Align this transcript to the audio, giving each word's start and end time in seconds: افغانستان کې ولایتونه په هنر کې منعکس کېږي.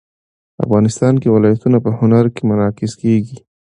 افغانستان 0.63 1.13
کې 1.21 1.29
ولایتونه 1.35 1.77
په 1.85 1.89
هنر 1.99 2.25
کې 2.35 2.41
منعکس 2.49 2.91
کېږي. 3.01 3.37